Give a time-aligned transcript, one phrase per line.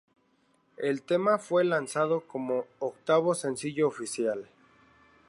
[0.77, 4.47] El tema fue lanzado como octavo sencillo oficial.